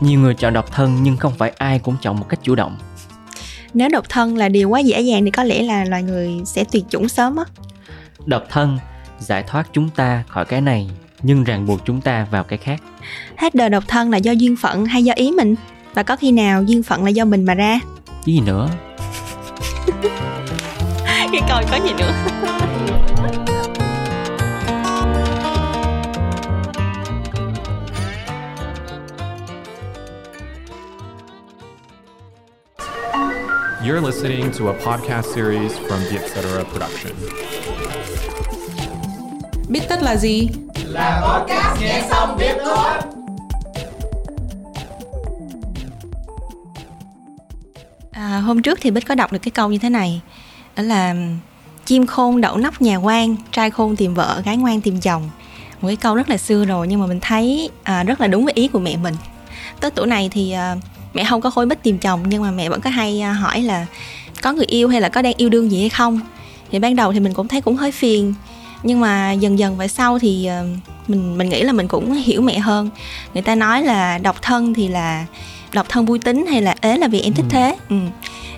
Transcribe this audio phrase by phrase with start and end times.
[0.00, 2.78] Nhiều người chọn độc thân nhưng không phải ai cũng chọn một cách chủ động.
[3.74, 6.64] Nếu độc thân là điều quá dễ dàng thì có lẽ là loài người sẽ
[6.64, 7.44] tuyệt chủng sớm á.
[8.26, 8.78] Độc thân
[9.18, 10.90] giải thoát chúng ta khỏi cái này
[11.22, 12.82] nhưng ràng buộc chúng ta vào cái khác.
[13.36, 15.54] Hết đời độc thân là do duyên phận hay do ý mình?
[15.94, 17.80] Và có khi nào duyên phận là do mình mà ra?
[18.24, 18.68] Chứ gì nữa?
[21.32, 22.12] cái câu có gì nữa?
[33.84, 36.64] You're listening to a podcast series from the Etc.
[36.72, 37.12] Production.
[39.68, 40.48] Biết tất là gì?
[40.84, 42.92] Là podcast nghe xong biết thôi.
[48.12, 50.20] À, hôm trước thì Bích có đọc được cái câu như thế này
[50.76, 51.14] Đó là
[51.84, 55.30] Chim khôn đậu nóc nhà quan Trai khôn tìm vợ, gái ngoan tìm chồng
[55.80, 58.44] Một cái câu rất là xưa rồi Nhưng mà mình thấy à, rất là đúng
[58.44, 59.14] với ý của mẹ mình
[59.80, 60.76] Tới tuổi này thì à,
[61.14, 63.62] mẹ không có khối Bích tìm chồng Nhưng mà mẹ vẫn có hay à, hỏi
[63.62, 63.86] là
[64.42, 66.20] Có người yêu hay là có đang yêu đương gì hay không.
[66.70, 68.34] Thì ban đầu thì mình cũng thấy cũng hơi phiền
[68.82, 70.62] nhưng mà dần dần về sau thì à,
[71.08, 72.90] mình mình nghĩ là mình cũng hiểu mẹ hơn.
[73.34, 75.26] Người ta nói là độc thân thì là
[75.72, 77.52] độc thân vui tính hay là ế là vì em thích ừ.
[77.52, 77.76] thế.
[77.88, 77.96] Ừ.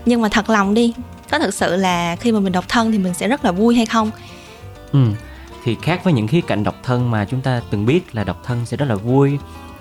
[0.06, 0.94] nhưng mà thật lòng đi
[1.30, 3.76] có thực sự là khi mà mình độc thân thì mình sẽ rất là vui
[3.76, 4.10] hay không?
[4.92, 5.06] Ừ.
[5.64, 8.42] Thì khác với những khía cạnh độc thân mà chúng ta từng biết là độc
[8.44, 9.38] thân sẽ rất là vui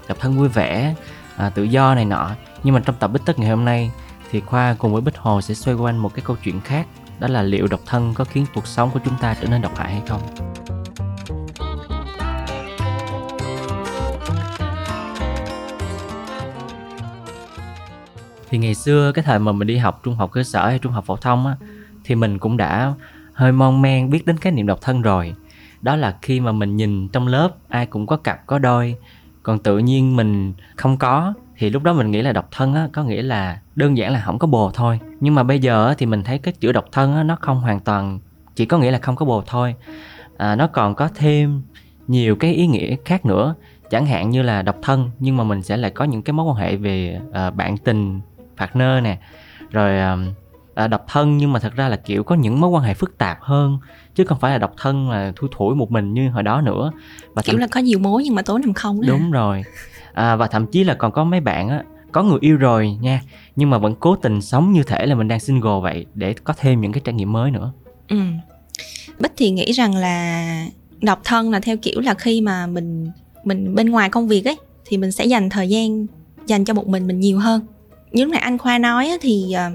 [0.07, 0.95] độc thân vui vẻ
[1.37, 2.29] à, tự do này nọ
[2.63, 3.91] nhưng mà trong tập bích tất ngày hôm nay
[4.31, 6.87] thì khoa cùng với bích hồ sẽ xoay quanh một cái câu chuyện khác,
[7.19, 9.77] đó là liệu độc thân có khiến cuộc sống của chúng ta trở nên độc
[9.77, 10.21] hại hay không?
[18.49, 20.91] Thì ngày xưa, cái thời mà mình đi học trung học cơ sở hay trung
[20.91, 21.55] học phổ thông á,
[22.03, 22.93] thì mình cũng đã
[23.33, 25.35] hơi mon men biết đến khái niệm độc thân rồi.
[25.81, 28.95] Đó là khi mà mình nhìn trong lớp, ai cũng có cặp, có đôi.
[29.43, 32.87] Còn tự nhiên mình không có thì lúc đó mình nghĩ là độc thân á
[32.93, 34.99] có nghĩa là đơn giản là không có bồ thôi.
[35.19, 37.79] Nhưng mà bây giờ thì mình thấy cái chữ độc thân á nó không hoàn
[37.79, 38.19] toàn
[38.55, 39.75] chỉ có nghĩa là không có bồ thôi.
[40.37, 41.61] À, nó còn có thêm
[42.07, 43.55] nhiều cái ý nghĩa khác nữa.
[43.89, 46.45] Chẳng hạn như là độc thân nhưng mà mình sẽ lại có những cái mối
[46.45, 48.21] quan hệ về uh, bạn tình
[48.57, 49.17] partner nè.
[49.71, 49.99] Rồi
[50.75, 53.17] à, độc thân nhưng mà thật ra là kiểu có những mối quan hệ phức
[53.17, 53.77] tạp hơn.
[54.15, 56.91] Chứ không phải là độc thân là thui thủi một mình như hồi đó nữa.
[57.33, 57.61] Và kiểu thậm...
[57.61, 59.63] là có nhiều mối nhưng mà tối nằm không đó đúng rồi
[60.13, 63.21] à, và thậm chí là còn có mấy bạn á có người yêu rồi nha
[63.55, 66.53] nhưng mà vẫn cố tình sống như thể là mình đang single vậy để có
[66.57, 67.71] thêm những cái trải nghiệm mới nữa.
[68.07, 68.17] Ừ.
[69.19, 70.67] Bích thì nghĩ rằng là
[71.01, 73.11] độc thân là theo kiểu là khi mà mình
[73.43, 76.05] mình bên ngoài công việc ấy thì mình sẽ dành thời gian
[76.45, 77.65] dành cho một mình mình nhiều hơn.
[78.11, 79.71] Như lúc nãy anh khoa nói thì ờ,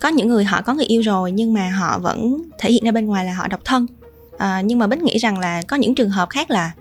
[0.00, 2.92] có những người họ có người yêu rồi nhưng mà họ vẫn thể hiện ra
[2.92, 3.86] bên ngoài là họ độc thân.
[4.38, 6.72] À, nhưng mà bích nghĩ rằng là có những trường hợp khác là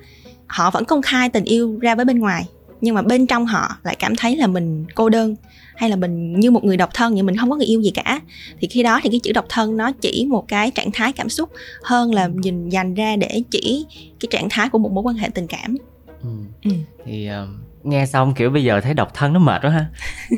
[0.48, 2.46] họ vẫn công khai tình yêu ra với bên ngoài
[2.82, 5.36] nhưng mà bên trong họ lại cảm thấy là mình cô đơn
[5.76, 7.92] hay là mình như một người độc thân nhưng mình không có người yêu gì
[7.92, 8.22] cả.
[8.60, 11.30] Thì khi đó thì cái chữ độc thân nó chỉ một cái trạng thái cảm
[11.30, 11.50] xúc
[11.84, 13.86] hơn là nhìn dành ra để chỉ
[14.20, 15.78] cái trạng thái của một mối quan hệ tình cảm.
[16.22, 16.30] Ừ.
[16.64, 16.72] Ừ.
[17.06, 19.86] thì um, nghe xong kiểu bây giờ thấy độc thân nó mệt quá ha.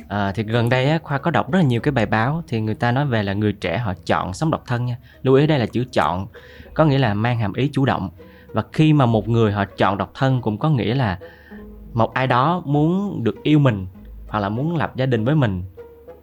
[0.07, 2.61] À, thì gần đây á, khoa có đọc rất là nhiều cái bài báo thì
[2.61, 4.97] người ta nói về là người trẻ họ chọn sống độc thân nha.
[5.23, 6.27] Lưu ý đây là chữ chọn
[6.73, 8.09] có nghĩa là mang hàm ý chủ động.
[8.47, 11.19] Và khi mà một người họ chọn độc thân cũng có nghĩa là
[11.97, 13.87] một ai đó muốn được yêu mình
[14.27, 15.63] hoặc là muốn lập gia đình với mình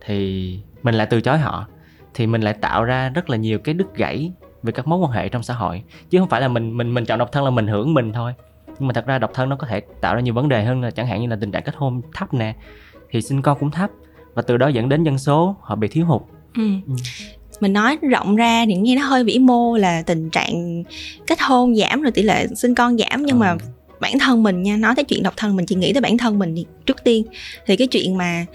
[0.07, 1.67] thì mình lại từ chối họ
[2.15, 5.11] thì mình lại tạo ra rất là nhiều cái đứt gãy về các mối quan
[5.11, 7.51] hệ trong xã hội chứ không phải là mình mình mình chọn độc thân là
[7.51, 8.35] mình hưởng mình thôi
[8.79, 10.83] nhưng mà thật ra độc thân nó có thể tạo ra nhiều vấn đề hơn
[10.83, 12.55] là chẳng hạn như là tình trạng kết hôn thấp nè
[13.11, 13.91] thì sinh con cũng thấp
[14.35, 16.23] và từ đó dẫn đến dân số họ bị thiếu hụt
[16.55, 16.69] ừ.
[16.87, 16.95] Ừ.
[17.61, 20.85] mình nói rộng ra thì nghe nó hơi vĩ mô là tình trạng
[21.27, 23.41] kết hôn giảm rồi tỷ lệ sinh con giảm nhưng ừ.
[23.41, 23.57] mà
[24.01, 26.39] bản thân mình nha nói tới chuyện độc thân mình chỉ nghĩ tới bản thân
[26.39, 27.25] mình trước tiên.
[27.67, 28.47] Thì cái chuyện mà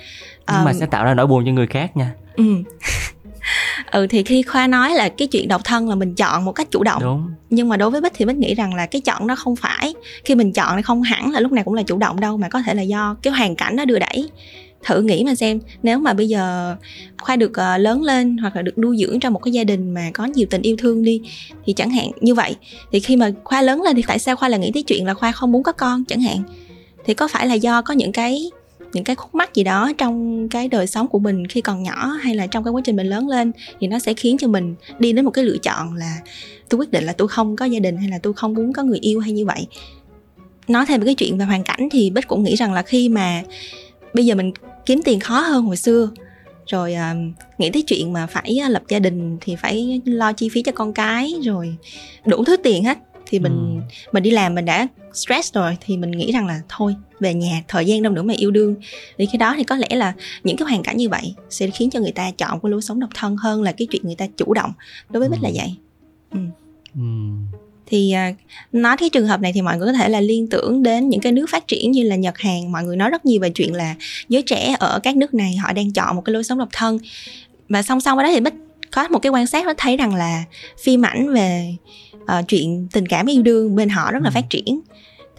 [0.48, 2.12] um, nhưng mà sẽ tạo ra nỗi buồn cho người khác nha.
[2.36, 2.44] Ừ.
[3.92, 6.68] Ừ thì khi khoa nói là cái chuyện độc thân là mình chọn một cách
[6.72, 7.02] chủ động.
[7.02, 7.32] Đúng.
[7.50, 9.94] nhưng mà đối với bích thì bích nghĩ rằng là cái chọn đó không phải.
[10.26, 12.50] Khi mình chọn thì không hẳn là lúc nào cũng là chủ động đâu mà
[12.50, 14.30] có thể là do cái hoàn cảnh nó đưa đẩy
[14.86, 15.60] thử nghĩ mà xem.
[15.84, 16.76] Nếu mà bây giờ
[17.18, 19.94] khoa được uh, lớn lên hoặc là được nuôi dưỡng trong một cái gia đình
[19.94, 21.22] mà có nhiều tình yêu thương đi
[21.66, 22.56] thì chẳng hạn như vậy
[22.92, 25.14] thì khi mà khoa lớn lên thì tại sao khoa lại nghĩ tới chuyện là
[25.14, 26.44] khoa không muốn có con chẳng hạn?
[27.06, 28.50] Thì có phải là do có những cái
[28.94, 32.06] những cái khúc mắc gì đó trong cái đời sống của mình khi còn nhỏ
[32.06, 34.76] hay là trong cái quá trình mình lớn lên thì nó sẽ khiến cho mình
[35.00, 36.18] đi đến một cái lựa chọn là
[36.70, 38.84] tôi quyết định là tôi không có gia đình hay là tôi không muốn có
[38.84, 39.68] người yêu hay như vậy?
[40.68, 43.10] Nói thêm về cái chuyện về hoàn cảnh thì bích cũng nghĩ rằng là khi
[43.10, 43.44] mà
[44.14, 44.52] bây giờ mình
[44.86, 46.10] kiếm tiền khó hơn hồi xưa
[46.68, 50.62] rồi uh, nghĩ tới chuyện mà phải lập gia đình thì phải lo chi phí
[50.62, 51.76] cho con cái rồi
[52.26, 53.96] đủ thứ tiền hết thì mình Ừ.
[54.12, 57.64] mình đi làm mình đã stress rồi thì mình nghĩ rằng là thôi về nhà
[57.68, 58.76] thời gian đâu nữa mà yêu đương
[59.18, 60.14] thì cái đó thì có lẽ là
[60.44, 63.00] những cái hoàn cảnh như vậy sẽ khiến cho người ta chọn cái lối sống
[63.00, 64.72] độc thân hơn là cái chuyện người ta chủ động
[65.10, 65.56] đối với bích là Ừ.
[65.56, 65.76] vậy
[66.32, 66.40] Ừ.
[67.90, 68.34] thì à,
[68.72, 71.20] nói cái trường hợp này thì mọi người có thể là liên tưởng đến những
[71.22, 72.72] cái nước phát triển như là Nhật Hàn.
[72.72, 73.96] Mọi người nói rất nhiều về chuyện là
[74.30, 77.00] giới trẻ ở các nước này họ đang chọn một cái lối sống độc thân.
[77.70, 78.54] Và song song với đó thì bích
[78.92, 80.44] có một cái quan sát nó thấy rằng là
[80.84, 81.76] phim ảnh về
[82.26, 84.34] ờ, chuyện tình cảm yêu đương bên họ rất là Ừ.
[84.34, 84.80] phát triển.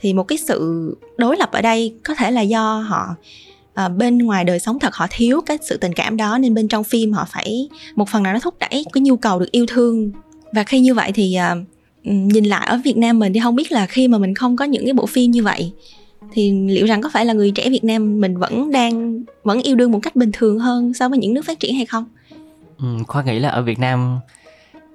[0.01, 3.07] Thì một cái sự đối lập ở đây có thể là do họ
[3.75, 6.69] ờ, bên ngoài đời sống thật họ thiếu cái sự tình cảm đó nên bên
[6.69, 9.67] trong phim họ phải một phần nào nó thúc đẩy cái nhu cầu được yêu
[9.69, 10.11] thương.
[10.53, 11.45] Và khi như vậy thì Ừ,
[12.05, 14.57] Ừ, nhìn lại ở Việt Nam mình thì không biết là khi mà mình không
[14.57, 15.73] có những cái bộ phim như vậy
[16.33, 19.77] thì liệu rằng có phải là người trẻ Việt Nam mình vẫn đang vẫn yêu
[19.77, 22.05] đương một cách bình thường hơn so với những nước phát triển hay không?
[22.79, 24.19] Ừ, khoa nghĩ là ở Việt Nam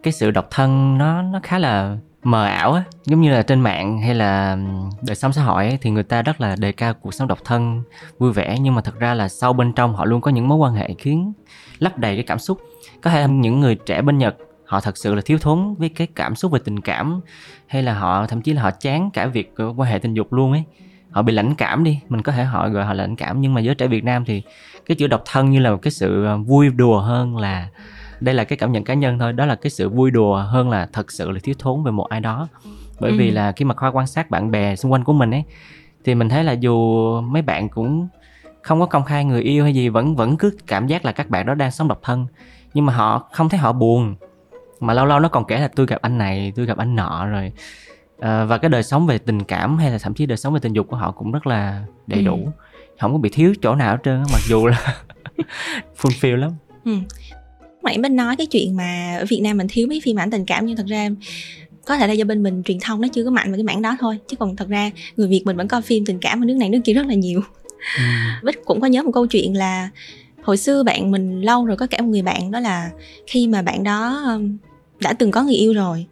[0.04, 3.60] cái sự độc thân nó nó khá là mờ ảo á giống như là trên
[3.60, 4.60] mạng hay là ừ,
[5.08, 7.40] đời sống xã hội ấy, thì người ta rất là đề cao cuộc sống độc
[7.44, 7.82] thân
[8.18, 10.58] vui vẻ nhưng mà thật ra là sâu bên trong họ luôn có những mối
[10.58, 11.34] quan hệ khiến
[11.80, 12.62] lấp đầy cái cảm xúc
[13.02, 14.36] có thể là những người trẻ bên Nhật
[14.66, 17.22] họ thật sự là thiếu thốn với cái cảm xúc về tình cảm
[17.68, 20.52] hay là họ thậm chí là họ chán cả việc quan hệ tình dục luôn
[20.52, 20.64] ấy.
[21.12, 23.54] Họ bị lãnh cảm đi mình có thể họ gọi họ là lãnh cảm nhưng
[23.54, 24.42] mà giới trẻ Việt Nam thì
[24.86, 27.70] cái chữ độc thân như là một cái sự ờ, vui đùa hơn là
[28.20, 30.70] đây là cái cảm nhận cá nhân thôi đó là cái sự vui đùa hơn
[30.70, 32.48] là thật sự là thiếu thốn về một ai đó.
[33.00, 33.34] Bởi vì Ừ.
[33.34, 35.44] là khi mà khoa quan sát bạn bè xung quanh của mình ấy
[36.04, 38.08] thì mình thấy là dù mấy bạn cũng
[38.62, 41.30] không có công khai người yêu hay gì vẫn vẫn cứ cảm giác là các
[41.30, 42.28] bạn đó đang sống độc thân.
[42.74, 44.16] Nhưng mà họ không thấy họ buồn
[44.86, 47.28] mà lâu lâu nó còn kể là tôi gặp anh này tôi gặp anh nọ
[47.28, 47.52] rồi.
[48.20, 50.60] Ờ, và cái đời sống về tình cảm hay là thậm chí đời sống về
[50.60, 52.26] tình dục của họ cũng rất là đầy Ừ.
[52.26, 52.50] đủ.
[53.02, 54.96] Không có bị thiếu chỗ nào hết trơn á, mặc dù là
[56.02, 56.52] fulfill lắm.
[56.86, 60.32] Lúc nãy bên nói cái chuyện mà ở Việt Nam mình thiếu mấy phim ảnh
[60.32, 61.10] tình cảm nhưng thật ra
[61.86, 63.82] có thể là do bên mình truyền thông nó chưa có mạnh về cái mảng
[63.82, 64.20] đó thôi.
[64.28, 66.70] Chứ còn thật ra người Việt mình vẫn coi phim tình cảm ở nước này
[66.70, 67.42] nước kia rất là nhiều.
[67.98, 68.04] Ừ.
[68.44, 69.90] Bích cũng có nhớ một câu chuyện là
[70.44, 72.90] hồi xưa bạn mình lâu rồi có kể một người bạn đó là
[73.28, 74.28] khi mà bạn đó
[75.00, 76.06] đã từng có người yêu rồi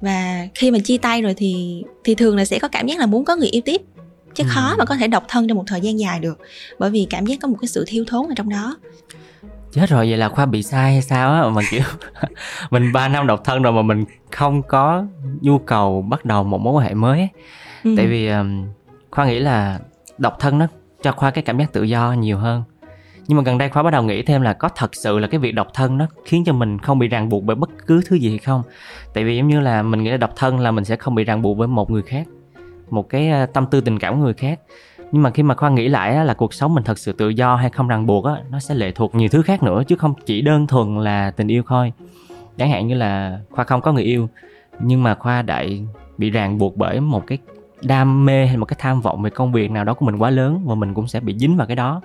[0.00, 3.06] và khi mà chia tay rồi thì thì thường là sẽ có cảm giác là
[3.06, 3.82] muốn có người yêu tiếp
[4.34, 4.48] chứ Ừ.
[4.54, 6.38] khó mà có thể độc thân trong một thời gian dài được
[6.78, 8.76] bởi vì cảm giác có một cái sự thiếu thốn ở trong đó
[9.72, 11.82] chết rồi vậy là khoa bị sai hay sao á mà kiểu
[12.70, 15.04] mình 3 năm độc thân rồi mà mình không có
[15.40, 17.28] nhu cầu bắt đầu một mối quan hệ mới ấy.
[17.84, 17.94] ừ.
[17.96, 18.66] tại vì um,
[19.10, 19.78] khoa nghĩ là
[20.18, 20.66] độc thân nó
[21.02, 22.62] cho khoa cái cảm giác tự do nhiều hơn
[23.28, 25.40] nhưng mà gần đây khoa bắt đầu nghĩ thêm là có thật sự là cái
[25.40, 28.16] việc độc thân nó khiến cho mình không bị ràng buộc bởi bất cứ thứ
[28.16, 28.62] gì hay không?
[29.14, 31.24] Tại vì giống như là mình nghĩ là độc thân là mình sẽ không bị
[31.24, 32.26] ràng buộc với một người khác
[32.90, 34.60] một cái à, tâm tư tình cảm của người khác.
[35.12, 37.28] Nhưng mà khi mà khoa nghĩ lại á, là cuộc sống mình thật sự tự
[37.28, 39.96] do hay không ràng buộc á nó sẽ lệ thuộc nhiều thứ khác nữa chứ
[39.96, 41.92] không chỉ đơn thuần là tình yêu thôi.
[42.58, 44.28] Chẳng hạn như là khoa không có người yêu
[44.80, 45.86] nhưng mà khoa đại
[46.18, 47.38] bị ràng buộc bởi một cái
[47.82, 50.30] đam mê hay một cái tham vọng về công việc nào đó của mình quá
[50.30, 52.00] lớn và mình cũng sẽ bị dính vào cái đó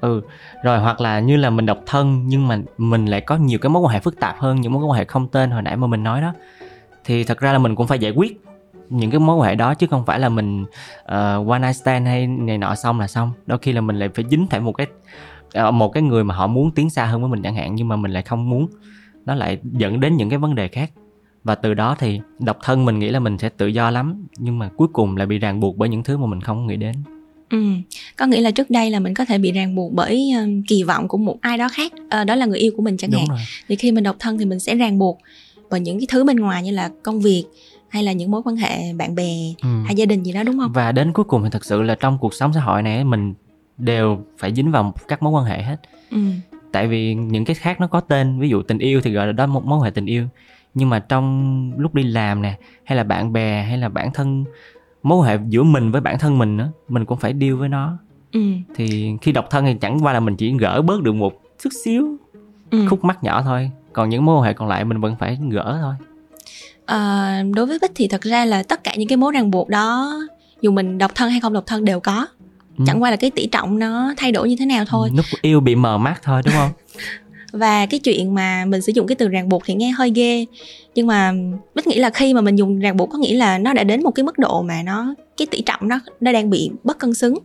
[0.00, 0.22] ừ
[0.62, 3.70] rồi hoặc là như là mình độc thân nhưng mà mình lại có nhiều cái
[3.70, 5.86] mối quan hệ phức tạp hơn những mối quan hệ không tên hồi nãy mà
[5.86, 6.32] mình nói đó.
[7.04, 8.40] Thì thật ra là mình cũng phải giải quyết
[8.90, 10.62] những cái mối quan hệ đó chứ không phải là mình
[11.02, 13.32] uh, one night stand hay này nọ xong là xong.
[13.46, 14.86] Đôi khi là mình lại phải dính phải một cái
[15.52, 17.88] ờ, một cái người mà họ muốn tiến xa hơn với mình chẳng hạn nhưng
[17.88, 18.66] mà mình lại không muốn.
[19.26, 20.90] Nó lại dẫn đến những cái vấn đề khác.
[21.44, 24.58] Và từ đó thì độc thân mình nghĩ là mình sẽ tự do lắm nhưng
[24.58, 26.94] mà cuối cùng lại bị ràng buộc bởi những thứ mà mình không nghĩ đến.
[27.50, 27.58] Ừ.
[28.16, 30.82] có nghĩa là trước đây là mình có thể bị ràng buộc bởi um, kỳ
[30.82, 33.20] vọng của một ai đó khác Ờ, đó là người yêu của mình chẳng đúng
[33.20, 33.38] hạn rồi
[33.68, 35.18] thì khi mình độc thân thì mình sẽ ràng buộc
[35.70, 37.44] bởi những cái thứ bên ngoài như là công việc
[37.88, 39.68] hay là những mối quan hệ bạn bè ừ.
[39.84, 41.94] hay gia đình gì đó đúng không và đến cuối cùng thì thật sự là
[41.94, 43.34] trong cuộc sống xã hội này mình
[43.78, 45.76] đều phải dính vào các mối quan hệ hết
[46.10, 46.18] ừ.
[46.72, 49.32] tại vì những cái khác nó có tên ví dụ tình yêu thì gọi là
[49.32, 50.26] đó một mối quan hệ tình yêu
[50.74, 54.44] nhưng mà trong lúc đi làm nè hay là bạn bè hay là bản thân
[55.06, 57.98] mối hệ giữa mình với bản thân mình nữa mình cũng phải deal với nó
[58.32, 58.40] Ừ.
[58.74, 61.32] thì khi độc thân thì chẳng qua là mình chỉ gỡ bớt được một
[61.62, 62.16] chút xíu
[62.70, 62.86] Ừ.
[62.90, 65.94] khúc mắc nhỏ thôi còn những mối hệ còn lại mình vẫn phải gỡ thôi
[66.86, 69.68] Ờ, đối với bích thì thật ra là tất cả những cái mối ràng buộc
[69.68, 70.12] đó
[70.60, 72.26] dù mình độc thân hay không độc thân đều có
[72.78, 72.84] Ừ.
[72.86, 75.60] chẳng qua là cái tỷ trọng nó thay đổi như thế nào thôi lúc yêu
[75.60, 76.70] bị mờ mắt thôi đúng không
[77.56, 80.46] và cái chuyện mà mình sử dụng cái từ ràng buộc thì nghe hơi ghê
[80.94, 81.32] nhưng mà
[81.74, 84.02] bích nghĩ là khi mà mình dùng ràng buộc có nghĩa là nó đã đến
[84.02, 87.14] một cái mức độ mà nó cái tỷ trọng nó nó đang bị bất cân
[87.14, 87.38] xứng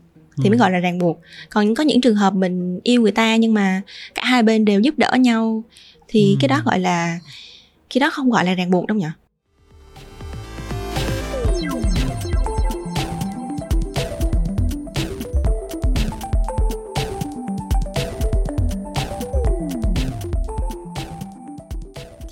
[0.44, 0.60] thì mới Ừ.
[0.60, 3.82] gọi là ràng buộc còn có những trường hợp mình yêu người ta nhưng mà
[4.16, 5.64] cả hai bên đều giúp đỡ nhau
[6.08, 6.38] thì Ừ.
[6.40, 7.20] cái đó gọi là
[7.94, 9.06] cái đó không gọi là ràng buộc đâu nhỉ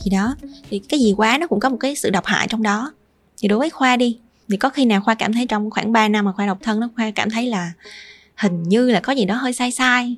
[0.09, 0.35] thì đó.
[0.69, 2.91] Thì cái gì quá nó cũng có một cái sự độc hại trong đó.
[3.41, 6.07] Thì đối với khoa đi thì có khi nào khoa cảm thấy trong khoảng 3
[6.07, 7.71] năm mà khoa độc thân nó khoa cảm thấy là
[8.35, 10.15] hình như là có gì đó hơi sai sai.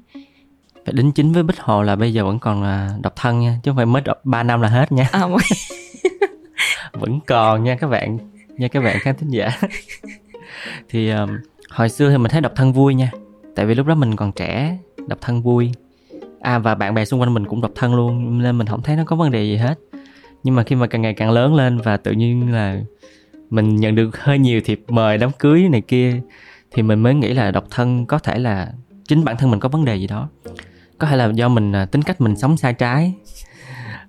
[0.85, 3.59] Phải đính chính với bích hồ là bây giờ vẫn còn là độc thân nha
[3.63, 5.09] chứ không phải mới 3 năm là hết nha.
[5.11, 5.27] À,
[6.91, 8.17] vẫn còn nha các bạn
[8.57, 9.51] nha các bạn khán thính giả.
[10.89, 11.29] Thì um,
[11.69, 13.11] hồi xưa thì mình thấy độc thân vui nha
[13.55, 15.71] tại vì lúc đó mình còn trẻ độc thân vui
[16.41, 18.95] à và bạn bè xung quanh mình cũng độc thân luôn nên mình không thấy
[18.95, 19.79] nó có vấn đề gì hết.
[20.43, 22.81] Nhưng mà khi mà càng ngày càng lớn lên và tự nhiên là
[23.49, 26.21] mình nhận được hơi nhiều thiệp mời đám cưới này kia
[26.71, 28.71] thì mình mới nghĩ là độc thân có thể là
[29.07, 30.29] chính bản thân mình có vấn đề gì đó.
[30.97, 33.13] Có thể là do mình à, tính cách mình sống sai trái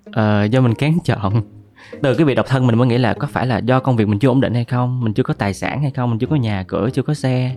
[0.08, 1.42] uh, do mình kén chọn
[2.02, 4.08] từ cái việc độc thân mình mới nghĩ là có phải là do công việc
[4.08, 5.04] mình chưa ổn định hay không?
[5.04, 6.10] Mình chưa có tài sản hay không?
[6.10, 7.56] Mình chưa có nhà cửa, chưa có xe.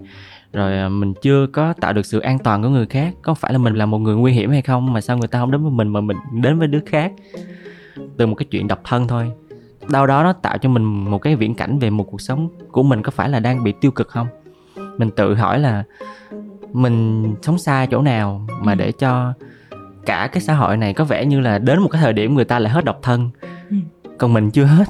[0.54, 3.14] Rồi à, mình chưa có tạo được sự an toàn của người khác.
[3.22, 4.94] Có phải là mình là một người nguy hiểm hay không?
[4.94, 7.12] Mà sao người ta không đến với mình mà mình đến với đứa khác?
[8.18, 9.32] Từ một cái chuyện độc thân thôi.
[9.90, 12.84] Đâu đó nó tạo cho mình một cái viễn cảnh về một cuộc sống của
[12.84, 14.28] mình có phải là đang bị tiêu cực không?
[14.98, 15.84] Mình tự hỏi là
[16.74, 19.34] mình sống sai chỗ nào mà để cho
[20.06, 22.46] cả cái xã hội này có vẻ như là đến một cái thời điểm người
[22.46, 23.30] ta lại hết độc thân
[24.18, 24.86] còn mình chưa hết.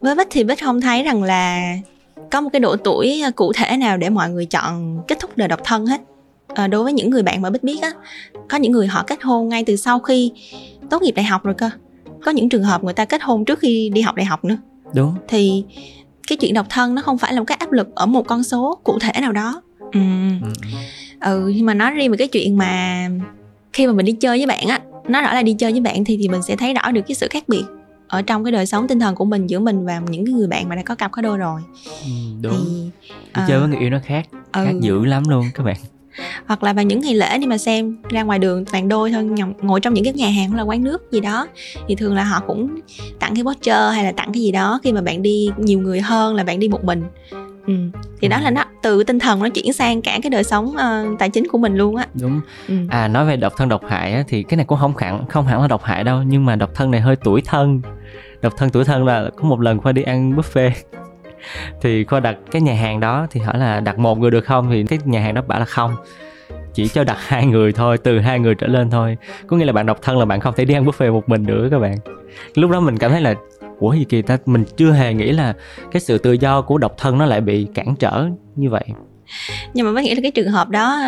[0.00, 1.74] Với bích thì bích không thấy rằng là
[2.30, 5.30] có một cái độ tuổi à, cụ thể nào để mọi người chọn kết thúc
[5.36, 6.00] đời độc thân hết.
[6.54, 7.90] À, đối với những người bạn mà bích biết á
[8.48, 10.32] có những người họ kết hôn ngay từ sau khi
[10.90, 11.70] tốt nghiệp đại học rồi cơ.
[12.24, 14.56] Có những trường hợp người ta kết hôn trước khi đi học đại học nữa.
[14.94, 15.14] Đúng.
[15.28, 15.64] Thì
[16.28, 18.42] cái chuyện độc thân nó không phải là một cái áp lực ở một con
[18.42, 19.62] số cụ thể nào đó.
[19.78, 20.00] Ừ.
[20.42, 20.48] Ừ,
[21.20, 23.08] ừ nhưng mà nói riêng về cái chuyện mà
[23.72, 26.04] khi mà mình đi chơi với bạn á nói rõ là đi chơi với bạn
[26.04, 27.64] thì thì mình sẽ thấy rõ được cái sự khác biệt
[28.08, 30.46] ở trong cái đời sống tinh thần của mình giữa mình và những cái người
[30.46, 31.60] bạn mà đã có cặp có đôi rồi.
[32.04, 32.10] Ừ,
[32.42, 32.52] đúng.
[32.52, 32.90] Thì,
[33.34, 34.64] đi uh, chơi với người yêu nó khác ừ.
[34.64, 35.76] khác dữ lắm luôn các bạn.
[36.46, 39.28] Hoặc là vào những ngày lễ đi mà xem ra ngoài đường toàn đôi thôi
[39.62, 41.48] ngồi trong những cái nhà hàng hoặc là quán nước gì đó
[41.88, 42.80] thì thường là họ cũng
[43.18, 46.00] tặng cái voucher hay là tặng cái gì đó khi mà bạn đi nhiều người
[46.00, 47.02] hơn là bạn đi một mình
[47.66, 47.74] ừ.
[48.20, 48.42] thì đó ừ.
[48.42, 51.48] là nó từ tinh thần nó chuyển sang cả cái đời sống uh, tài chính
[51.48, 52.06] của mình luôn á.
[52.20, 52.40] Đúng.
[52.68, 52.74] Ừ.
[52.88, 55.46] à nói về độc thân độc hại á, thì cái này cũng không hẳn không
[55.46, 57.80] hẳn là độc hại đâu nhưng mà độc thân này hơi tuổi thân.
[58.42, 60.70] Độc thân tuổi thân là có một lần khoa đi ăn buffet.
[61.80, 64.70] Thì khoa đặt cái nhà hàng đó thì hỏi là đặt một người được không?
[64.70, 65.96] Thì cái nhà hàng đó bảo là không.
[66.74, 69.16] Chỉ cho đặt hai người thôi từ hai người trở lên thôi.
[69.46, 71.42] Có nghĩa là bạn độc thân là bạn không thể đi ăn buffet một mình
[71.42, 71.96] nữa các bạn.
[72.54, 73.34] Lúc đó mình cảm thấy là
[73.82, 75.54] ủa gì kỳ ta mình chưa hề nghĩ là
[75.92, 78.84] cái sự tự do của độc thân nó lại bị cản trở như vậy.
[79.74, 81.02] Nhưng mà mới nghĩ là cái trường hợp đó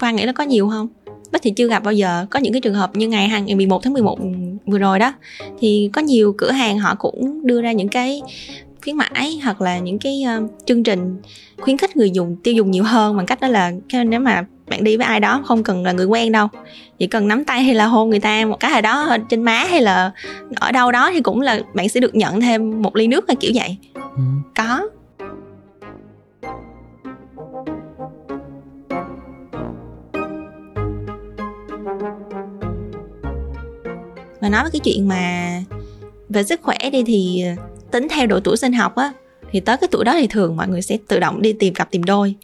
[0.00, 0.88] khoan nghĩ nó có nhiều không?
[1.32, 2.26] Bác thì chưa gặp bao giờ.
[2.30, 4.18] Có những cái trường hợp như ngày hàng ngày 11 tháng 11
[4.66, 5.12] vừa rồi đó
[5.58, 8.22] thì có nhiều cửa hàng họ cũng đưa ra những cái
[8.82, 11.16] khuyến mãi hoặc là những cái uh, chương trình
[11.60, 13.72] khuyến khích người dùng tiêu dùng nhiều hơn bằng cách đó là
[14.06, 16.48] nếu mà bạn đi với ai đó không cần là người quen đâu.
[16.98, 19.64] Chỉ cần nắm tay hay là hôn người ta một cái gì đó trên má
[19.64, 20.12] hay là
[20.54, 23.36] ở đâu đó thì cũng là bạn sẽ được nhận thêm một ly nước hay
[23.36, 23.76] kiểu vậy.
[23.94, 24.22] Ừ.
[24.56, 24.88] có.
[34.40, 35.52] Mà nói với cái chuyện mà
[36.28, 37.44] về sức khỏe đi thì
[37.90, 39.12] tính theo độ tuổi sinh học á
[39.50, 41.90] thì tới cái tuổi đó thì thường mọi người sẽ tự động đi tìm cặp
[41.90, 42.34] tìm đôi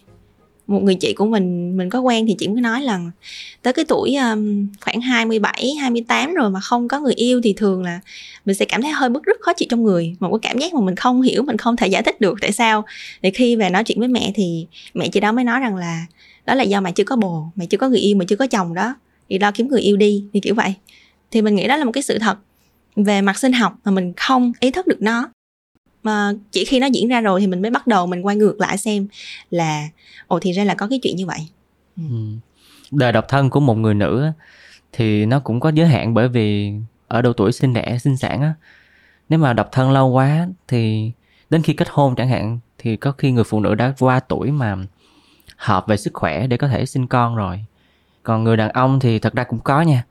[0.67, 3.01] một người chị của mình mình có quen thì chị mới nói là
[3.63, 7.83] tới cái tuổi um, khoảng 27, 28 rồi mà không có người yêu thì thường
[7.83, 8.01] là
[8.45, 10.17] mình sẽ cảm thấy hơi bức rứt khó chịu trong người.
[10.21, 12.53] Một cái cảm giác mà mình không hiểu mình không thể giải thích được tại
[12.53, 12.85] sao.
[13.23, 16.07] Để khi về nói chuyện với mẹ thì mẹ chị đó mới nói rằng là
[16.47, 18.47] đó là do mày chưa có bồ mày chưa có người yêu mày chưa có
[18.47, 18.95] chồng đó.
[19.29, 20.75] Thì lo kiếm người yêu đi thì kiểu vậy.
[21.31, 22.39] Thì mình nghĩ đó là một cái sự thật
[22.97, 25.31] về mặt sinh học mà mình không ý thức được nó
[26.07, 28.61] mà chỉ khi nó diễn ra rồi thì mình mới bắt đầu mình quay ngược
[28.61, 29.07] lại xem
[29.51, 29.89] là,
[30.27, 31.39] ồ, thì ra là có cái chuyện như vậy.
[31.97, 32.03] Ừ.
[32.11, 32.17] ừ.
[32.91, 34.31] đời độc thân của một người nữ
[34.93, 36.73] thì nó cũng có giới hạn bởi vì
[37.09, 38.55] ở độ tuổi sinh đẻ, sinh sản á.
[39.29, 41.13] Nếu mà độc thân lâu quá thì
[41.51, 44.51] đến khi kết hôn chẳng hạn, thì có khi người phụ nữ đã qua tuổi
[44.51, 44.77] mà
[45.57, 47.65] hợp về sức khỏe để có thể sinh con rồi.
[48.23, 50.05] Còn người đàn ông thì thật ra cũng có nha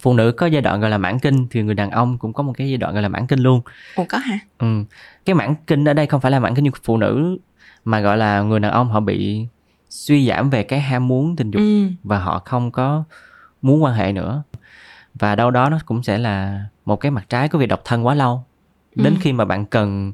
[0.00, 2.42] phụ nữ có giai đoạn gọi là mãn kinh thì người đàn ông cũng có
[2.42, 3.60] một cái giai đoạn gọi là mãn kinh luôn
[3.96, 4.84] ủa có hả ừ
[5.24, 7.38] cái mãn kinh ở đây không phải là mãn kinh như phụ nữ
[7.84, 9.46] mà gọi là người đàn ông họ bị
[9.90, 11.86] suy giảm về cái ham muốn tình dục ừ.
[12.04, 13.04] và họ không có
[13.62, 14.42] muốn quan hệ nữa
[15.14, 18.06] và đâu đó nó cũng sẽ là một cái mặt trái của việc độc thân
[18.06, 18.44] quá lâu
[18.94, 19.18] đến ừ.
[19.20, 20.12] khi mà bạn cần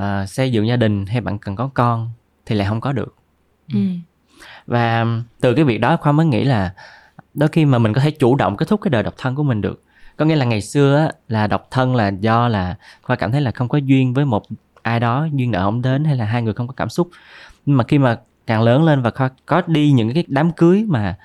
[0.00, 2.10] uh, xây dựng gia đình hay bạn cần có con
[2.46, 3.16] thì lại không có được
[3.72, 3.80] ừ.
[4.66, 5.06] và
[5.40, 6.74] từ cái việc đó khoa mới nghĩ là
[7.38, 9.42] đôi khi mà mình có thể chủ động kết thúc cái đời độc thân của
[9.42, 9.82] mình được.
[10.16, 13.40] Có nghĩa là ngày xưa á, là độc thân là do là khoa cảm thấy
[13.40, 14.42] là không có duyên với một
[14.82, 17.08] ai đó duyên nợ không đến hay là hai người không có cảm xúc.
[17.66, 20.84] Nhưng mà khi mà càng lớn lên và khoa có đi những cái đám cưới
[20.88, 21.16] mà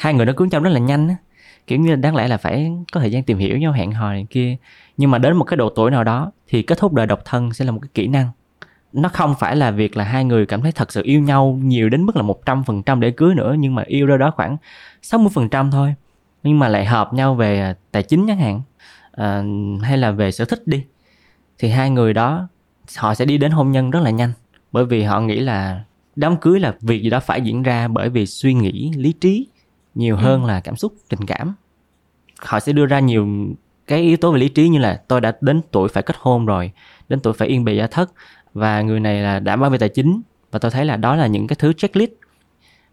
[0.00, 1.16] hai người nó cưới nhau rất là nhanh á
[1.66, 4.26] kiểu như đáng lẽ là phải có thời gian tìm hiểu nhau hẹn hò này
[4.30, 4.56] kia.
[4.96, 7.52] Nhưng mà đến một cái độ tuổi nào đó thì kết thúc đời độc thân
[7.52, 8.28] sẽ là một cái kỹ năng.
[8.92, 11.88] Nó không phải là việc là hai người cảm thấy thật sự yêu nhau nhiều
[11.88, 14.32] đến mức là một trăm phần trăm để cưới nữa nhưng mà yêu đâu đó
[14.36, 14.56] khoảng
[15.04, 15.94] 60% thôi.
[16.42, 18.62] Nhưng mà lại hợp nhau về tài chính chẳng hạn
[19.12, 19.42] à,
[19.82, 20.84] hay là về sở thích đi
[21.58, 22.48] thì hai người đó
[22.96, 24.32] họ sẽ đi đến hôn nhân rất là nhanh.
[24.72, 25.84] Bởi vì họ nghĩ là
[26.16, 29.46] đám cưới là việc gì đó phải diễn ra bởi vì suy nghĩ lý trí
[29.94, 30.48] nhiều hơn ừ.
[30.48, 31.54] là cảm xúc tình cảm.
[32.38, 33.28] Họ sẽ đưa ra nhiều
[33.86, 36.46] cái yếu tố về lý trí như là tôi đã đến tuổi phải kết hôn
[36.46, 36.72] rồi
[37.08, 38.12] đến tuổi phải yên bề gia thất
[38.54, 40.20] và người này là đảm bảo về tài chính.
[40.50, 42.10] Và tôi thấy là đó là những cái thứ checklist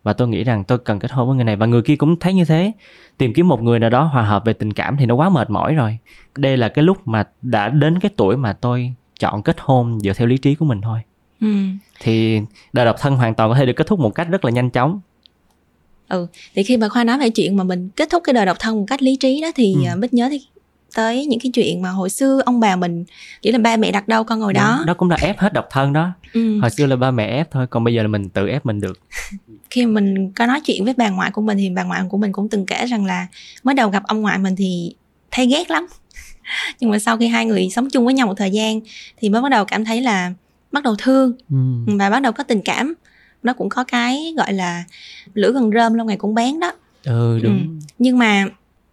[0.04, 1.56] và tôi nghĩ rằng tôi cần kết hôn với người này.
[1.56, 2.72] Và người kia cũng thấy như thế.
[3.18, 5.50] Tìm kiếm một người nào đó hòa hợp về tình cảm thì nó quá mệt
[5.50, 5.98] mỏi rồi.
[6.38, 10.14] Đây là cái lúc mà đã đến cái tuổi mà tôi chọn kết hôn dựa
[10.14, 11.00] theo lý trí của mình thôi.
[11.42, 11.48] Ừ.
[12.00, 12.42] thì
[12.74, 14.70] đời độc thân hoàn toàn có thể được kết thúc một cách rất là nhanh
[14.70, 15.00] chóng.
[16.10, 16.28] Ừ.
[16.56, 18.76] Thì khi mà khoa nói về chuyện mà mình kết thúc cái đời độc thân
[18.76, 19.82] một cách lý trí đó thì ừ.
[19.88, 20.42] À, bích nhớ thì
[20.96, 23.06] tới những cái chuyện mà hồi xưa ông bà mình
[23.42, 25.54] chỉ là ba mẹ đặt đâu con ngồi đó đó, đó cũng là ép hết
[25.54, 26.12] độc thân đó.
[26.34, 26.60] Ừ.
[26.60, 28.82] hồi xưa là ba mẹ ép thôi còn bây giờ là mình tự ép mình
[28.82, 29.00] được.
[29.70, 32.32] Khi mình có nói chuyện với bà ngoại của mình thì bà ngoại của mình
[32.32, 33.28] cũng từng kể rằng là
[33.64, 34.96] mới đầu gặp ông ngoại mình thì
[35.32, 35.88] thấy ghét lắm.
[36.80, 38.80] Nhưng mà sau khi hai người sống chung với nhau một thời gian
[39.18, 40.34] thì mới bắt đầu cảm thấy là
[40.72, 41.34] bắt đầu thương.
[41.50, 41.96] Ừ.
[41.98, 42.94] và bắt đầu có tình cảm.
[43.44, 44.84] Nó cũng có cái gọi là
[45.34, 46.72] lửa gần rơm lâu ngày cũng bén đó.
[47.04, 47.58] Ừ đúng.
[47.58, 47.88] Ừ.
[48.00, 48.46] nhưng mà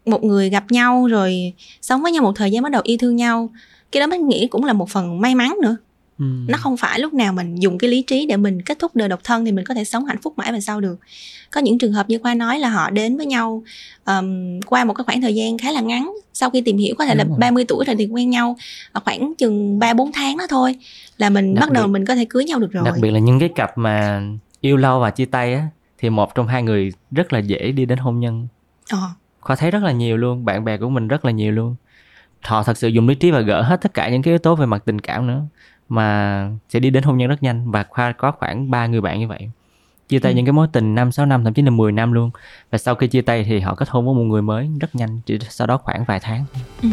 [0.08, 3.16] một người gặp nhau rồi sống với nhau một thời gian bắt đầu yêu thương
[3.16, 3.50] nhau.
[3.92, 5.76] Cái đó mình nghĩ cũng là một phần may mắn nữa.
[6.18, 6.24] Ừ.
[6.48, 9.08] nó không phải lúc nào mình dùng cái lý trí để mình kết thúc đời
[9.08, 10.98] độc thân thì mình có thể sống hạnh phúc mãi về sau được.
[11.50, 13.62] Có những trường hợp như khoa nói là họ đến với nhau
[14.06, 17.04] um, qua một cái khoảng thời gian khá là ngắn sau khi tìm hiểu có
[17.04, 17.38] thể Đúng là rồi.
[17.38, 18.56] 30 tuổi rồi thì quen nhau
[19.04, 20.76] khoảng chừng ba bốn tháng đó thôi
[21.18, 22.84] là mình đặc bắt đầu mình có thể cưới nhau được rồi.
[22.84, 24.22] Đặc biệt là những cái cặp mà
[24.60, 25.66] yêu lâu và chia tay á
[25.98, 28.48] thì một trong hai người rất là dễ đi đến hôn nhân.
[28.90, 29.08] Ờ
[29.48, 31.76] khoa thấy rất là nhiều luôn bạn bè của mình rất là nhiều luôn
[32.42, 34.54] họ thật sự dùng lý trí và gỡ hết tất cả những cái yếu tố
[34.54, 35.42] về mặt tình cảm nữa
[35.88, 39.20] mà sẽ đi đến hôn nhân rất nhanh và khoa có khoảng ba người bạn
[39.20, 39.50] như vậy
[40.08, 40.36] chia tay ừ.
[40.36, 42.30] những cái mối tình năm sáu năm thậm chí là 10 năm luôn
[42.70, 45.20] và sau khi chia tay thì họ kết hôn với một người mới rất nhanh
[45.26, 46.44] chỉ sau đó khoảng vài tháng
[46.82, 46.88] ừ.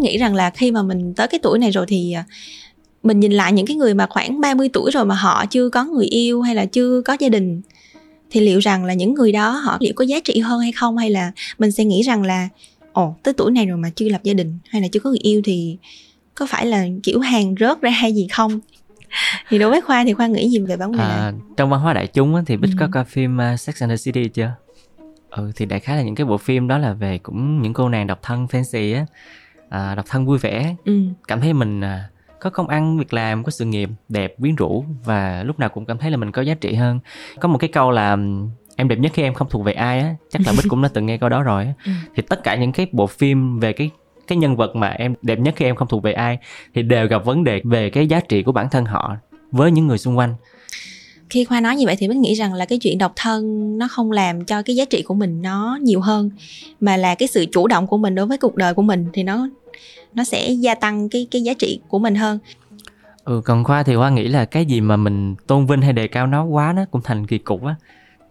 [0.00, 2.24] Nghĩ rằng là khi mà mình tới cái tuổi này rồi thì à,
[3.02, 5.84] mình nhìn lại những cái người mà khoảng 30 tuổi rồi mà họ chưa có
[5.84, 7.62] người yêu hay là chưa có gia đình
[8.30, 10.96] thì liệu rằng là những người đó họ liệu có giá trị hơn hay không?
[10.96, 12.48] Hay là mình sẽ nghĩ rằng là
[12.92, 15.18] ồ tới tuổi này rồi mà chưa lập gia đình hay là chưa có người
[15.22, 15.76] yêu thì
[16.34, 18.60] có phải là kiểu hàng rớt ra hay gì không?
[19.48, 21.92] Thì đối với khoa thì khoa nghĩ gì về vấn đề à, trong văn hóa
[21.92, 22.76] đại chúng thì bích ừ.
[22.80, 24.50] có coi phim uh, Sex and the City chưa?
[25.30, 27.88] Ừ thì đại khái là những cái bộ phim đó là về cũng những cô
[27.88, 29.06] nàng độc thân fancy á
[29.68, 30.74] à, độc thân vui vẻ.
[30.84, 31.00] Ừ.
[31.28, 32.08] cảm thấy mình à,
[32.40, 35.84] có công ăn việc làm có sự nghiệp đẹp quyến rũ và lúc nào cũng
[35.86, 37.00] cảm thấy là mình có giá trị hơn.
[37.40, 38.16] Có một cái câu là
[38.76, 40.14] em đẹp nhất khi em không thuộc về ai á.
[40.30, 41.72] Chắc là bích cũng đã từng nghe câu đó rồi á.
[41.84, 41.90] Ừ.
[42.14, 43.90] thì tất cả những cái bộ phim về cái
[44.26, 46.38] cái nhân vật mà em đẹp nhất khi em không thuộc về ai
[46.74, 49.16] thì đều gặp vấn đề về cái giá trị của bản thân họ
[49.52, 50.34] với những người xung quanh
[51.30, 53.88] khi khoa nói như vậy thì mình nghĩ rằng là cái chuyện độc thân nó
[53.88, 56.30] không làm cho cái giá trị của mình nó nhiều hơn
[56.80, 59.22] mà là cái sự chủ động của mình đối với cuộc đời của mình thì
[59.22, 59.48] nó
[60.14, 62.38] nó sẽ gia tăng cái cái giá trị của mình hơn.
[63.24, 66.08] Ừ còn khoa thì khoa nghĩ là cái gì mà mình tôn vinh hay đề
[66.08, 67.74] cao nó quá nó cũng thành kỳ cục á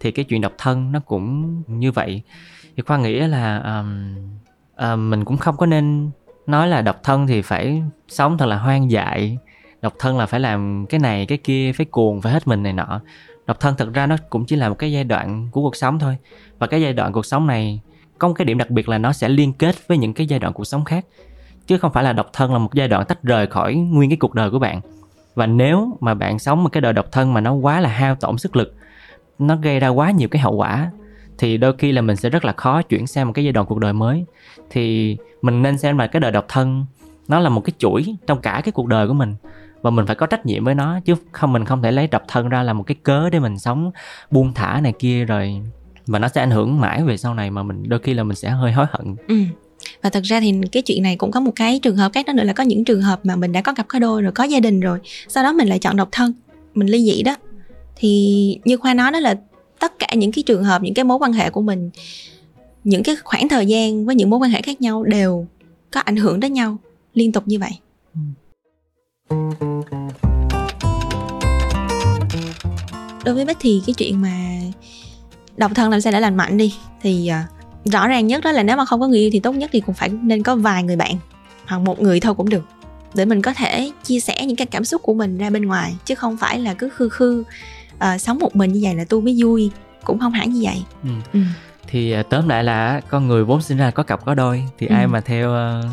[0.00, 2.22] thì cái chuyện độc thân nó cũng như vậy.
[2.76, 4.14] Thì khoa nghĩ là um,
[4.92, 6.10] uh, mình cũng không có nên
[6.46, 9.38] nói là độc thân thì phải sống thật là hoang dại
[9.82, 12.72] độc thân là phải làm cái này, cái kia, phải cuồng, phải hết mình này
[12.72, 13.00] nọ.
[13.46, 15.98] Độc thân thật ra nó cũng chỉ là một cái giai đoạn của cuộc sống
[15.98, 16.16] thôi.
[16.58, 17.80] Và cái giai đoạn cuộc sống này,
[18.18, 20.38] có một cái điểm đặc biệt là nó sẽ liên kết với những cái giai
[20.38, 21.04] đoạn cuộc sống khác.
[21.66, 24.16] Chứ không phải là độc thân là một giai đoạn tách rời khỏi nguyên cái
[24.16, 24.80] cuộc đời của bạn.
[25.34, 28.14] Và nếu mà bạn sống một cái đời độc thân mà nó quá là hao
[28.14, 28.74] tổn sức lực,
[29.38, 30.90] nó gây ra quá nhiều cái hậu quả,
[31.38, 33.66] thì đôi khi là mình sẽ rất là khó chuyển sang một cái giai đoạn
[33.66, 34.24] cuộc đời mới.
[34.70, 36.86] Thì mình nên xem là cái đời độc thân,
[37.28, 39.34] nó là một cái chuỗi trong cả cái cuộc đời của mình
[39.82, 42.22] và mình phải có trách nhiệm với nó, chứ không, mình không thể lấy độc
[42.28, 43.90] thân ra là một cái cớ để mình sống
[44.30, 45.60] buông thả này kia rồi,
[46.06, 48.36] và nó sẽ ảnh hưởng mãi về sau này mà mình, đôi khi là mình
[48.36, 49.16] sẽ hơi hối hận.
[49.28, 49.36] Ừ.
[50.02, 52.32] Và thật ra thì cái chuyện này cũng có một cái trường hợp khác đó
[52.32, 54.44] nữa là có những trường hợp mà mình đã có cặp có đôi rồi, có
[54.44, 56.32] gia đình rồi, sau đó mình lại chọn độc thân,
[56.74, 57.36] mình ly dị đó.
[57.96, 59.34] Thì như khoa nói đó là
[59.78, 61.90] tất cả những cái trường hợp, những cái mối quan hệ của mình,
[62.84, 65.46] những cái khoảng thời gian với những mối quan hệ khác nhau đều
[65.90, 66.76] có ảnh hưởng đến nhau
[67.14, 67.70] liên tục như vậy
[73.24, 74.58] đối với bích thì cái chuyện mà
[75.56, 78.62] độc thân làm sao để lành mạnh đi thì uh, rõ ràng nhất đó là
[78.62, 80.82] nếu mà không có người yêu thì tốt nhất thì cũng phải nên có vài
[80.82, 81.16] người bạn
[81.66, 82.64] hoặc một người thôi cũng được
[83.14, 85.94] để mình có thể chia sẻ những cái cảm xúc của mình ra bên ngoài
[86.04, 87.44] chứ không phải là cứ khư khư
[87.94, 89.70] uh, sống một mình như vậy là tôi mới vui
[90.04, 91.08] cũng không hẳn như vậy ừ.
[91.32, 91.40] Ừ.
[91.86, 94.86] thì à, tóm lại là con người vốn sinh ra có cặp có đôi thì
[94.86, 94.94] Ừ.
[94.94, 95.84] ai mà theo ờ,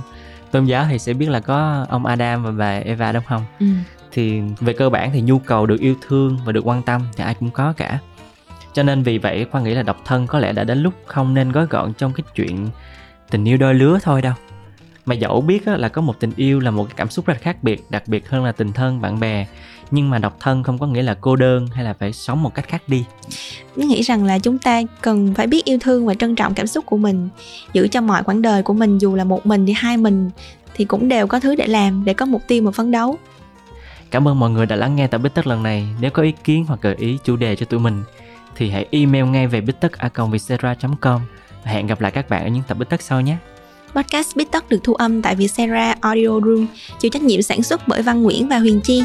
[0.55, 3.45] tôn giáo thì sẽ biết là có ông Adam và bà Eva đúng không?
[3.59, 3.65] Ừ.
[4.11, 7.23] thì về cơ bản thì nhu cầu được yêu thương và được quan tâm thì
[7.23, 7.99] ai cũng có cả.
[8.73, 11.33] Cho nên vì vậy khoa nghĩ là độc thân có lẽ đã đến lúc không
[11.33, 12.69] nên gói gọn trong cái chuyện
[13.29, 14.33] tình yêu đôi lứa thôi đâu.
[15.05, 17.39] Mà dẫu biết là có một tình yêu là một cái cảm xúc rất là
[17.39, 19.45] khác biệt đặc biệt hơn là tình thân bạn bè
[19.91, 22.53] nhưng mà độc thân không có nghĩa là cô đơn hay là phải sống một
[22.55, 23.05] cách khác đi
[23.75, 26.67] Mình nghĩ rằng là chúng ta cần phải biết yêu thương và trân trọng cảm
[26.67, 27.29] xúc của mình
[27.73, 30.29] giữ cho mọi quãng đời của mình dù là một mình thì hai mình
[30.75, 33.17] thì cũng đều có thứ để làm để có mục tiêu mà phấn đấu
[34.11, 35.87] Cảm ơn mọi người đã lắng nghe tập Bích Tất lần này.
[36.01, 38.03] Nếu có ý kiến hoặc gợi ý chủ đề cho tụi mình
[38.55, 41.21] thì hãy email ngay về bích tất com
[41.65, 43.37] và hẹn gặp lại các bạn ở những tập Bích Tất sau nhé.
[43.95, 46.67] podcast Bít Tất được thu âm tại Vietcetera Audio Room
[46.99, 49.03] chịu trách nhiệm sản xuất bởi Văn Nguyễn và Huyền Chi